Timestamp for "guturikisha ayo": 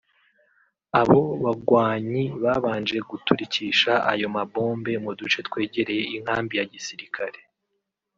3.09-4.27